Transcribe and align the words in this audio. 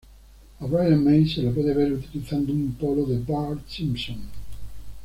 A 0.59 0.65
Brian 0.67 1.03
May 1.03 1.27
se 1.29 1.43
le 1.43 1.51
puede 1.51 1.75
ver 1.75 1.93
utilizando 1.93 2.51
un 2.51 2.73
polo 2.73 3.05
de 3.05 3.19
Bart 3.19 3.61
Simpson. 3.67 4.17